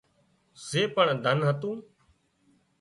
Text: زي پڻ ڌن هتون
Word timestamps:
زي 0.67 0.81
پڻ 0.95 1.07
ڌن 1.23 1.37
هتون 1.49 1.77